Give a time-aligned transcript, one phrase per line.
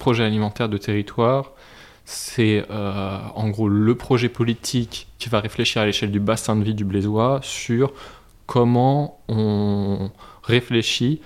[0.00, 1.52] projet alimentaire de territoire,
[2.04, 6.64] c'est euh, en gros le projet politique qui va réfléchir à l'échelle du bassin de
[6.64, 7.92] vie du Blésois sur
[8.46, 10.10] comment on
[10.42, 11.20] réfléchit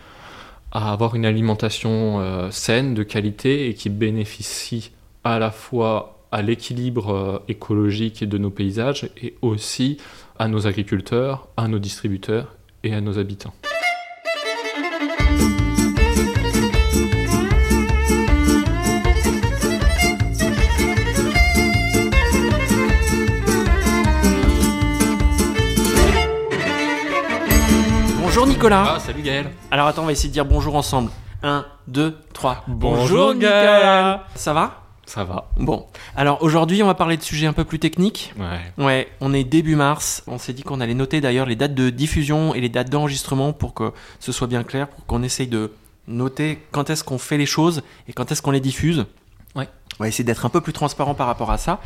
[0.73, 4.91] à avoir une alimentation euh, saine, de qualité et qui bénéficie
[5.23, 9.99] à la fois à l'équilibre euh, écologique de nos paysages et aussi
[10.39, 13.55] à nos agriculteurs, à nos distributeurs et à nos habitants.
[28.65, 28.95] Nicolas.
[28.97, 29.51] Ah, salut Gaël.
[29.71, 31.11] Alors attends, on va essayer de dire bonjour ensemble.
[31.43, 32.65] 1, 2, 3.
[32.67, 34.21] Bonjour, Gaël.
[34.37, 34.85] Ça va?
[35.05, 35.51] Ça va.
[35.59, 35.85] Bon.
[36.17, 38.33] Alors aujourd'hui, on va parler de sujets un peu plus techniques.
[38.39, 38.83] Ouais.
[38.83, 40.23] Ouais, on est début mars.
[40.27, 43.53] On s'est dit qu'on allait noter d'ailleurs les dates de diffusion et les dates d'enregistrement
[43.53, 45.73] pour que ce soit bien clair, pour qu'on essaye de
[46.09, 49.05] noter quand est-ce qu'on fait les choses et quand est-ce qu'on les diffuse.
[49.57, 49.69] Ouais.
[50.01, 51.81] On va essayer d'être un peu plus transparent par rapport à ça.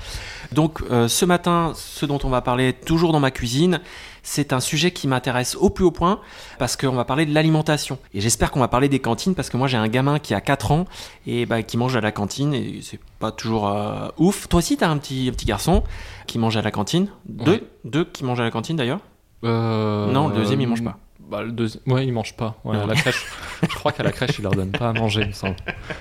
[0.52, 3.80] Donc euh, ce matin, ce dont on va parler toujours dans ma cuisine,
[4.28, 6.20] c'est un sujet qui m'intéresse au plus haut point
[6.58, 7.98] parce qu'on va parler de l'alimentation.
[8.12, 10.40] Et j'espère qu'on va parler des cantines parce que moi j'ai un gamin qui a
[10.42, 10.84] 4 ans
[11.26, 14.46] et bah, qui mange à la cantine et c'est pas toujours euh, ouf.
[14.48, 15.82] Toi aussi t'as un petit, un petit garçon
[16.26, 17.08] qui mange à la cantine?
[17.26, 17.62] Deux, Ouais.
[17.84, 19.00] deux qui mangent à la cantine d'ailleurs?
[19.44, 20.98] Euh, Non, le deuxième, il mange pas.
[21.30, 22.56] Bah, le deuxième, ouais, il mange pas.
[22.64, 22.84] Ouais, Non.
[22.84, 23.24] à la crèche,
[23.62, 25.56] je crois qu'à la crèche, il leur donne pas à manger, il me semble.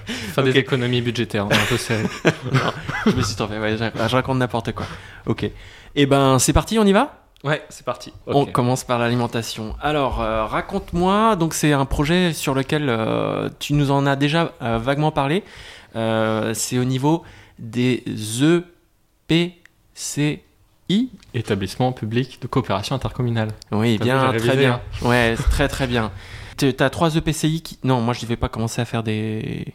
[0.06, 2.04] Faire des économies budgétaires, on est un peu serré.
[3.06, 4.86] Je me suis trompé, ouais, je, je raconte n'importe quoi.
[5.26, 5.50] Ok.
[5.96, 7.17] Et ben c'est parti, on y va?
[7.44, 8.12] Ouais, c'est parti.
[8.26, 9.76] On commence par l'alimentation.
[9.82, 11.36] Alors, euh, raconte-moi.
[11.36, 15.44] Donc, c'est un projet sur lequel euh, tu nous en as déjà euh, vaguement parlé.
[15.96, 17.24] Euh, c'est au niveau
[17.60, 18.04] des
[19.30, 21.10] EPCI.
[21.34, 23.50] Établissement public de coopération intercommunale.
[23.72, 24.74] Oui, T'as bien, vu, très révisé, bien.
[24.74, 24.82] hein.
[25.08, 26.12] Ouais, très très bien.
[26.58, 27.78] Tu as trois EPCI qui.
[27.84, 29.66] Non, moi je ne vais pas commencer à faire des.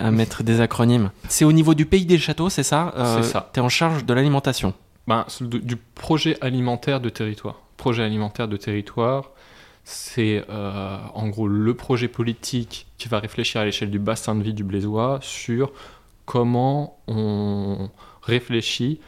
[0.00, 1.10] à mettre des acronymes.
[1.28, 3.50] C'est au niveau du pays des châteaux, c'est ça C'est ça.
[3.52, 4.72] Tu es en charge de l'alimentation.
[5.40, 7.60] De- du projet alimentaire de territoire.
[7.76, 9.30] Projet alimentaire de territoire,
[9.84, 14.42] c'est euh, en gros le projet politique qui va réfléchir à l'échelle du bassin de
[14.42, 15.72] vie du Blésois sur
[16.26, 17.90] comment on
[18.22, 19.00] réfléchit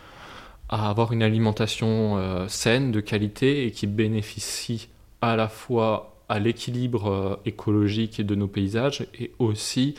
[0.68, 4.88] à avoir une alimentation euh, saine, de qualité et qui bénéficie
[5.20, 9.94] à la fois à l'équilibre euh, écologique de nos paysages et aussi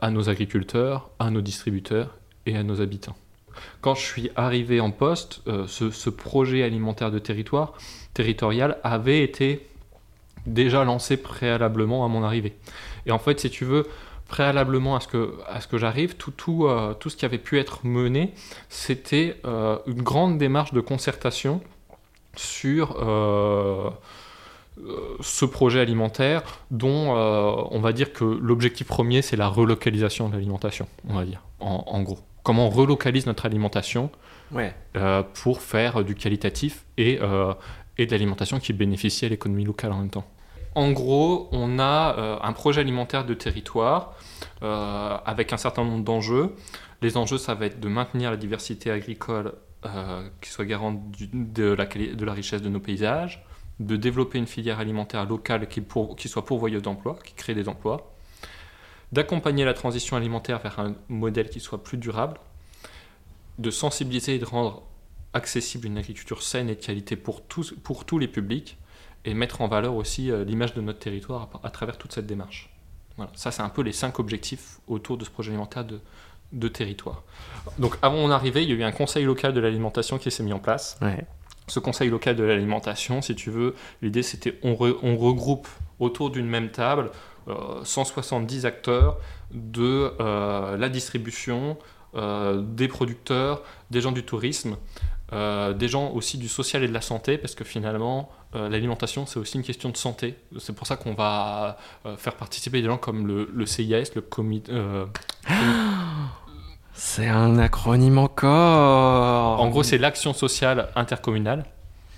[0.00, 3.14] à nos agriculteurs, à nos distributeurs et à nos habitants.
[3.80, 7.74] Quand je suis arrivé en poste, euh, ce, projet alimentaire de territoire
[8.14, 9.66] territorial avait été
[10.46, 12.54] déjà lancé préalablement à mon arrivée.
[13.06, 13.86] Et en fait, si tu veux,
[14.28, 17.38] préalablement à ce que, à ce que j'arrive, tout, tout, euh, tout ce qui avait
[17.38, 18.32] pu être mené,
[18.68, 21.60] c'était euh, une grande démarche de concertation
[22.34, 22.96] sur
[25.20, 30.88] ce projet alimentaire dont on va dire que l'objectif premier, c'est la relocalisation de l'alimentation,
[31.10, 32.20] on va dire, en, en gros.
[32.42, 34.10] Comment on relocalise notre alimentation
[34.50, 34.74] Ouais.
[34.96, 37.54] euh, pour faire du qualitatif et, euh,
[37.96, 40.26] et de l'alimentation qui bénéficie à l'économie locale en même temps.
[40.74, 44.14] En gros, on a euh, un projet alimentaire de territoire
[44.62, 46.54] euh, avec un certain nombre d'enjeux.
[47.00, 49.52] Les enjeux, ça va être de maintenir la diversité agricole
[49.86, 53.44] euh, qui soit garante du- de, la, quali- de la richesse de nos paysages,
[53.80, 57.68] de développer une filière alimentaire locale qui, pour- qui soit pourvoyeuse d'emplois, qui crée des
[57.68, 58.12] emplois,
[59.12, 62.38] d'accompagner la transition alimentaire vers un modèle qui soit plus durable,
[63.58, 64.82] de sensibiliser et de rendre
[65.34, 68.78] accessible une agriculture saine et de qualité pour tous, pour tous les publics
[69.24, 72.26] et mettre en valeur aussi euh, l'image de notre territoire à, à travers toute cette
[72.26, 72.70] démarche.
[73.16, 73.30] Voilà.
[73.34, 76.00] Ça, c'est un peu les cinq objectifs autour de ce projet alimentaire de,
[76.52, 77.22] de territoire.
[77.78, 80.42] Donc, avant mon arrivée, il y a eu un conseil local de l'alimentation qui s'est
[80.42, 80.98] mis en place.
[81.02, 81.24] Ouais.
[81.68, 85.68] Ce conseil local de l'alimentation, si tu veux, l'idée c'était on, re- on regroupe
[86.02, 87.10] autour d'une même table
[87.48, 89.18] euh, 170 acteurs
[89.52, 91.76] de euh, la distribution,
[92.14, 94.76] euh, des producteurs, des gens du tourisme,
[95.32, 99.24] euh, des gens aussi du social et de la santé, parce que finalement, euh, l'alimentation,
[99.26, 100.36] c'est aussi une question de santé.
[100.58, 104.20] C'est pour ça qu'on va euh, faire participer des gens comme le, le CIS, le
[104.20, 104.70] comité...
[104.72, 105.06] euh,
[106.94, 109.60] C'est un acronyme encore.
[109.60, 111.64] En gros, c'est l'action sociale intercommunale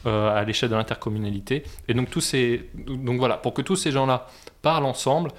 [0.07, 1.65] euh, à l'échelle de l'intercommunalité.
[1.89, 4.27] Et donc, tous ces, donc voilà, pour que tous ces gens-là
[4.63, 5.31] parlent ensemble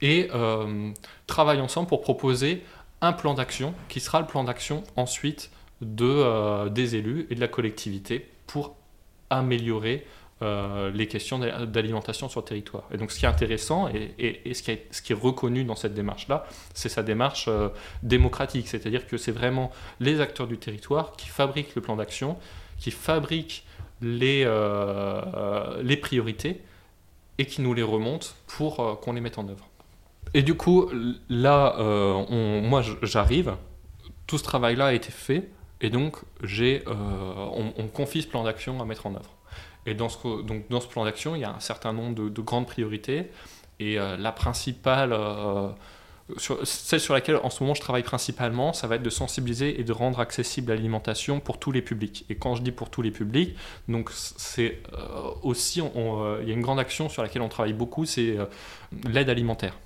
[0.00, 0.90] et euh,
[1.26, 2.62] travaillent ensemble pour proposer
[3.00, 7.40] un plan d'action qui sera le plan d'action ensuite de, euh, des élus et de
[7.40, 8.76] la collectivité pour
[9.30, 10.06] améliorer
[10.92, 12.82] les questions d'a- d'alimentation sur le territoire.
[12.92, 15.76] Et donc ce qui est intéressant et, ce, qui est, ce qui est reconnu dans
[15.76, 17.48] cette démarche-là, c'est sa démarche
[18.02, 19.70] démocratique, c'est-à-dire que c'est vraiment
[20.00, 22.36] les acteurs du territoire qui fabriquent le plan d'action,
[22.80, 23.64] qui fabriquent
[24.02, 26.60] les, euh, euh, les priorités
[27.38, 29.68] et qui nous les remontent pour euh, qu'on les mette en œuvre.
[30.34, 30.90] Et du coup,
[31.28, 31.76] là,
[32.30, 33.54] moi j'arrive,
[34.26, 35.50] tout ce travail-là a été fait,
[35.82, 39.36] et donc j'ai, on, on, confie ce plan d'action à mettre en œuvre.
[39.84, 42.40] Et dans ce, donc, dans ce plan d'action, il y a un certain nombre de
[42.40, 43.30] grandes priorités,
[43.78, 45.14] et la principale
[46.38, 49.84] celle sur laquelle en ce moment je travaille principalement, ça va être de sensibiliser et
[49.84, 52.24] de rendre accessible l'alimentation pour tous les publics.
[52.30, 53.56] Et quand je dis pour tous les publics,
[53.88, 57.72] donc c'est euh, aussi, euh, il y a une grande action sur laquelle on travaille
[57.72, 58.46] beaucoup, c'est euh,
[59.08, 59.76] l'aide alimentaire.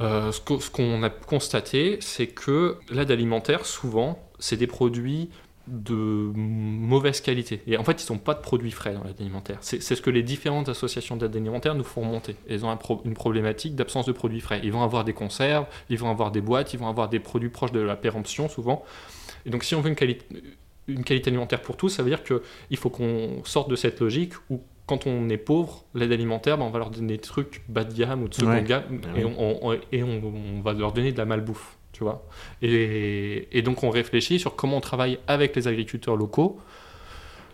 [0.00, 5.30] ce qu'on a constaté, c'est que l'aide alimentaire, souvent, c'est des produits
[5.66, 7.62] de mauvaise qualité.
[7.66, 9.58] Et en fait, ils n'ont pas de produits frais dans l'aide alimentaire.
[9.60, 12.36] C'est ce que les différentes associations d'aide alimentaire nous font monter.
[12.48, 14.60] Ils ont une problématique d'absence de produits frais.
[14.62, 17.48] Ils vont avoir des conserves, ils vont avoir des boîtes, ils vont avoir des produits
[17.48, 18.84] proches de la péremption souvent.
[19.44, 20.24] Et donc, si on veut une, qualité,
[20.86, 24.34] une qualité alimentaire pour tous, ça veut dire qu'il faut qu'on sorte de cette logique
[24.50, 27.82] où quand on est pauvre, l'aide alimentaire, ben, on va leur donner des trucs bas
[27.82, 31.18] de gamme ou de seconde gamme ah et, on, et on va leur donner de
[31.18, 32.24] la malbouffe vois.
[32.62, 36.58] Et, donc on réfléchit sur comment on travaille avec les agriculteurs locaux,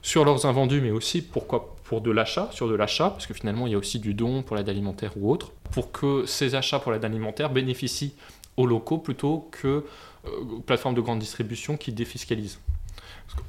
[0.02, 3.66] sur leurs invendus, mais aussi pourquoi pour de l'achat, sur de l'achat, parce que finalement
[3.66, 6.78] il y a aussi du don pour l'aide alimentaire ou autre, pour que ces achats
[6.78, 8.14] pour l'aide alimentaire bénéficient
[8.56, 9.84] aux locaux plutôt que
[10.26, 10.30] euh,
[10.66, 12.58] plateformes de grande distribution qui défiscalisent.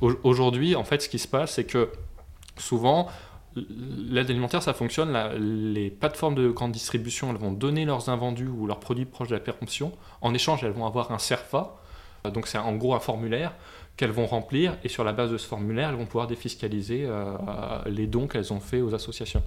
[0.02, 1.90] Aujourd'hui, en fait, ce qui se passe, c'est que
[2.58, 3.10] souvent,
[3.56, 5.18] l'aide alimentaire, ça fonctionne.
[5.74, 9.36] les plateformes de grande distribution, elles vont donner leurs invendus ou leurs produits proches de
[9.36, 9.92] la péremption.
[10.22, 11.76] En échange, elles vont avoir un CERFA.
[12.34, 13.54] Donc, c'est en gros un formulaire
[13.98, 14.78] qu'elles vont remplir.
[14.84, 17.36] Et sur la base de ce formulaire, elles vont pouvoir défiscaliser euh,
[17.86, 19.44] les dons qu'elles ont faits aux associations.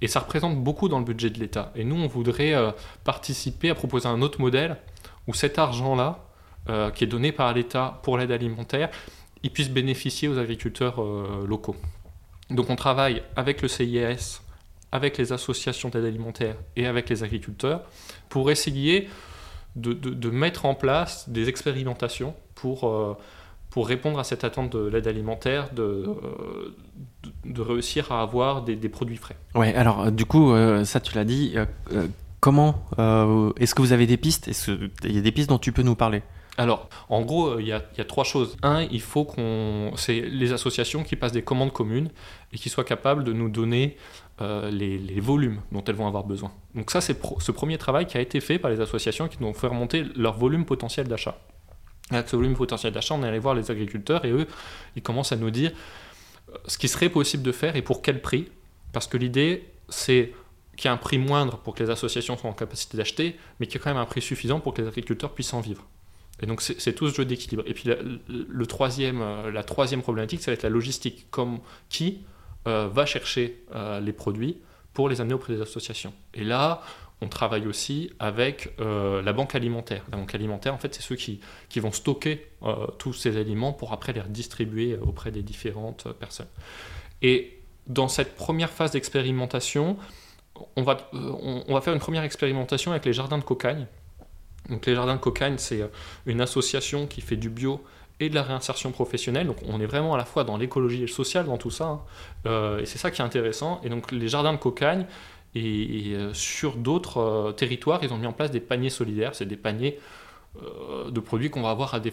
[0.00, 1.72] Et ça représente beaucoup dans le budget de l'État.
[1.74, 2.70] Et nous, on voudrait euh,
[3.04, 4.76] participer à proposer un autre modèle
[5.26, 6.24] où cet argent-là,
[6.68, 8.90] euh, qui est donné par l'État pour l'aide alimentaire,
[9.42, 11.00] il puisse bénéficier aux agriculteurs
[11.46, 11.76] locaux.
[12.50, 14.40] Donc on travaille avec le CIS,
[14.92, 17.82] avec les associations d'aide alimentaire et avec les agriculteurs
[18.28, 19.08] pour essayer
[19.76, 23.16] de, mettre en place des expérimentations pour, euh,
[23.70, 29.16] pour répondre à cette attente de l'aide alimentaire, de, euh, réussir à avoir des, produits
[29.16, 29.36] frais.
[29.54, 30.52] Ouais, alors euh, du coup,
[30.84, 31.54] ça tu l'as dit,
[32.40, 32.86] comment
[33.58, 34.48] est-ce que vous avez des pistes?
[34.48, 36.22] Est-ce qu'il y a des pistes dont tu peux nous parler?
[36.58, 38.56] Alors, en gros, il y, a, trois choses.
[38.64, 39.92] Un, il faut qu'on.
[39.94, 42.10] C'est les associations qui passent des commandes communes
[42.52, 43.96] et qui soient capables de nous donner
[44.40, 46.50] euh, les, volumes dont elles vont avoir besoin.
[46.74, 49.46] Donc, ça, c'est ce premier travail qui a été fait par les associations qui nous
[49.46, 51.38] ont fait remonter leur volume potentiel d'achat.
[52.10, 54.48] Avec ce volume potentiel d'achat, on est allé voir les agriculteurs et eux,
[54.96, 55.70] ils commencent à nous dire
[56.48, 58.48] euh, ce qui serait possible de faire et pour quel prix.
[58.92, 60.32] Parce que l'idée, c'est
[60.76, 63.66] qu'il y ait un prix moindre pour que les associations soient en capacité d'acheter, mais
[63.66, 65.86] qu'il y ait quand même un prix suffisant pour que les agriculteurs puissent en vivre.
[66.40, 67.64] Et donc c'est tout ce jeu d'équilibre.
[67.66, 67.96] Et puis la,
[68.28, 71.26] le troisième, euh, la troisième problématique, ça va être la logistique.
[71.30, 72.20] Comme qui
[72.66, 74.58] euh, va chercher euh, les produits
[74.92, 76.12] pour les amener auprès des associations.
[76.34, 76.82] Et là,
[77.20, 80.04] on travaille aussi avec la banque alimentaire.
[80.12, 82.46] La banque alimentaire, en fait, c'est ceux qui, qui vont stocker
[82.98, 86.46] tous ces aliments pour après les redistribuer auprès des différentes personnes.
[87.22, 89.96] Et dans cette première phase d'expérimentation,
[90.76, 93.88] on va, on, on va faire une première expérimentation avec les jardins de cocagne
[94.68, 95.88] donc les Jardins de Cocagne, c'est euh,
[96.26, 97.82] une association qui fait du bio
[98.20, 99.50] et de la réinsertion professionnelle.
[99.66, 101.84] On est vraiment à la fois dans l'écologie et le social dans tout ça.
[101.84, 102.00] Hein.
[102.46, 103.80] Euh, et c'est ça qui est intéressant.
[103.84, 105.06] Et donc les Jardins de Cocagne,
[105.56, 109.34] euh, sur d'autres territoires, ils ont mis en place des paniers solidaires.
[109.34, 109.98] C'est des paniers
[111.08, 112.12] de produits qu'on va avoir à des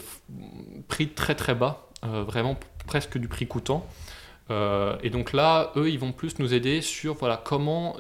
[0.88, 3.88] prix très très bas, vraiment presque du prix coûtant.
[4.50, 7.96] Et donc là, eux, ils vont plus nous aider sur voilà comment,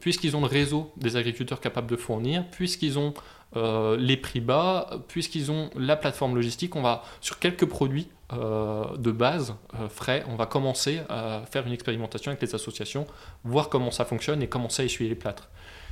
[0.00, 3.14] puisqu'ils ont le réseau des agriculteurs capables de fournir, puisqu'ils ont
[3.56, 8.96] euh, les prix bas, puisqu'ils ont la plateforme logistique, on va sur quelques produits euh,
[8.96, 13.06] de base euh, frais, on va commencer à faire une expérimentation avec les associations,
[13.44, 15.48] voir comment ça fonctionne et commencer à essuyer les plâtres.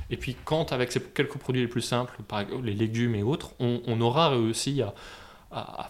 [0.09, 3.23] Et puis quand avec ces quelques produits les plus simples, par exemple les légumes et
[3.23, 4.93] autres, on, aura réussi à,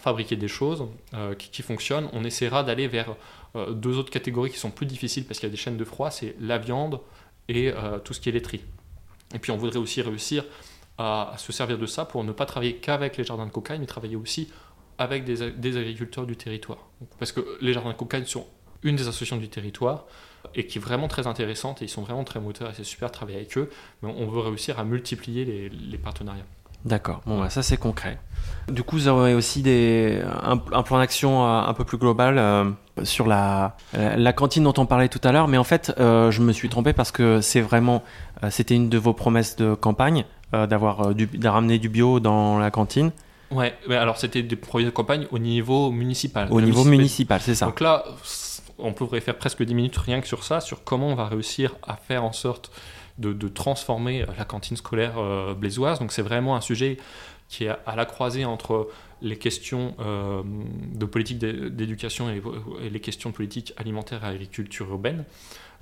[0.00, 0.86] fabriquer des choses
[1.38, 3.16] qui, qui, fonctionnent, on essaiera d'aller vers
[3.70, 6.10] deux autres catégories qui sont plus difficiles parce qu'il y a des chaînes de froid,
[6.10, 7.00] c'est la viande
[7.48, 7.72] et
[8.04, 8.62] tout ce qui est laiterie.
[9.34, 10.44] Et puis on voudrait aussi réussir
[10.98, 13.86] à, se servir de ça pour ne pas travailler qu'avec les jardins de cocaïne, mais
[13.86, 14.48] travailler aussi
[14.96, 15.42] avec des,
[15.76, 16.88] agriculteurs du territoire.
[17.18, 18.46] Parce que les jardins de cocaïne sont
[18.82, 20.06] une des associations du territoire
[20.54, 23.08] et qui est vraiment très intéressante et ils sont vraiment très moteurs et c'est super
[23.08, 23.70] de travailler avec eux,
[24.02, 26.46] mais on veut réussir à multiplier les partenariats.
[26.84, 28.18] D'accord, bon, bah, ça c'est concret.
[28.68, 32.70] Du coup, vous aurez aussi des, un, plan d'action euh, un peu plus global euh,
[33.02, 36.40] sur la, euh, la cantine dont on parlait tout à l'heure, mais en fait, je
[36.40, 38.02] me suis trompé parce que c'est vraiment,
[38.50, 40.24] c'était une de vos promesses de campagne.
[40.52, 43.10] D'avoir euh, de ramener du bio dans la cantine.
[43.50, 46.46] Ouais, mais alors c'était des projets de campagne au niveau municipal.
[46.50, 47.66] Au niveau municipal, c'est ça.
[47.66, 48.04] Donc là,
[48.78, 51.74] on pourrait faire presque 10 minutes rien que sur ça, sur comment on va réussir
[51.86, 52.70] à faire en sorte
[53.18, 55.98] de, transformer la cantine scolaire euh, blésoise.
[55.98, 56.96] Donc c'est vraiment un sujet
[57.48, 58.88] qui est à la croisée entre
[59.22, 60.42] les questions euh,
[60.94, 62.42] de politique d'éducation et,
[62.90, 65.24] les questions de politique alimentaire et agriculture urbaine.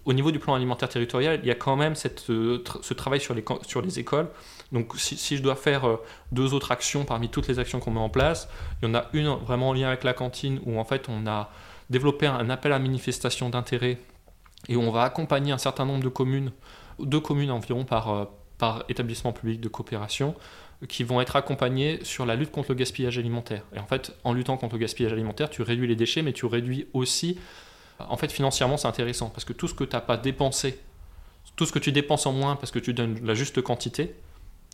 [0.05, 3.21] Au niveau du plan alimentaire territorial, il y a quand même cette, euh, ce travail
[3.21, 4.29] sur les, sur les écoles.
[4.73, 5.99] Donc si, je dois faire
[6.33, 8.49] deux autres actions parmi toutes les actions qu'on met en place,
[8.83, 11.27] il y en a une vraiment en lien avec la cantine où en fait on
[11.27, 11.51] a
[11.89, 13.99] développé un appel à manifestation d'intérêt
[14.69, 16.53] et où on va accompagner un certain nombre de communes
[16.99, 18.25] deux communes environ par, euh,
[18.59, 20.35] par établissement public de coopération
[20.89, 23.63] qui vont être accompagnées sur la lutte contre le gaspillage alimentaire.
[23.75, 26.47] Et en fait, en luttant contre le gaspillage alimentaire, tu réduis les déchets, mais tu
[26.47, 27.39] réduis aussi...
[28.01, 30.81] En fait, financièrement, c'est intéressant, parce que tout ce que tu n'as pas dépensé,
[31.55, 34.15] tout ce que tu dépenses en moins parce que tu donnes la juste quantité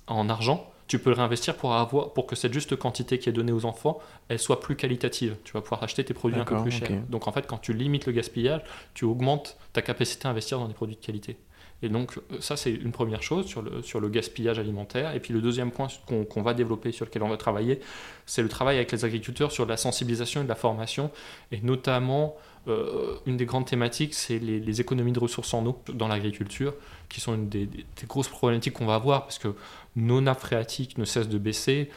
[0.07, 3.33] en argent, tu peux le réinvestir pour, avoir, pour que cette juste quantité qui est
[3.33, 5.37] donnée aux enfants, elle soit plus qualitative.
[5.45, 6.91] Tu vas pouvoir acheter tes produits un peu plus chers.
[7.11, 8.63] Donc en fait, quand tu limites le gaspillage,
[8.95, 11.37] tu augmentes ta capacité à investir dans des produits de qualité.
[11.83, 15.15] Et donc euh, ça c'est une première chose sur le, sur le gaspillage alimentaire.
[15.15, 17.81] Et puis le deuxième point qu'on va développer, sur lequel on va travailler,
[18.27, 21.11] c'est le travail avec les agriculteurs sur la sensibilisation et de la formation.
[21.53, 26.09] Et notamment, euh, une des grandes thématiques, c'est les, économies de ressources en eau dans
[26.09, 26.75] l'agriculture,
[27.09, 27.69] qui sont une des,
[28.07, 29.55] grosses problématiques qu'on va avoir, parce que
[29.97, 31.91] nos nappes phréatiques ne cessent de baisser,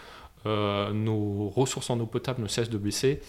[0.45, 3.21] euh, nos ressources en eau potable ne cessent de baisser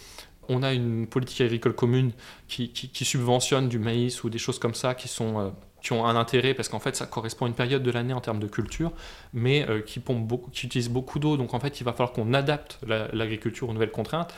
[0.49, 2.11] on a une politique agricole commune
[2.49, 6.17] qui, qui, subventionne du maïs ou des choses comme ça qui sont qui ont un
[6.17, 8.93] intérêt parce qu'en fait ça correspond à une période de l'année en termes de culture,
[9.33, 11.37] mais euh, qui, pompent beaucoup, qui utilisent beaucoup d'eau.
[11.37, 14.33] Donc en fait, il va falloir qu'on adapte l'agriculture aux nouvelles contraintes.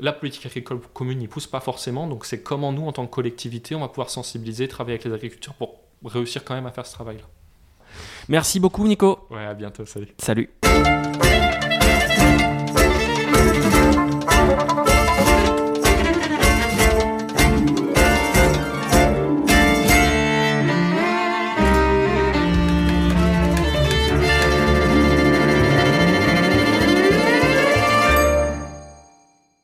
[0.00, 3.10] La politique agricole commune n'y pousse pas forcément, donc c'est comment nous, en tant que
[3.10, 6.86] collectivité, on va pouvoir sensibiliser, travailler avec les agriculteurs pour réussir quand même à faire
[6.86, 7.24] ce travail-là.
[8.28, 9.26] Merci beaucoup Nico.
[9.30, 10.08] Ouais, à bientôt, salut.
[10.18, 10.50] Salut.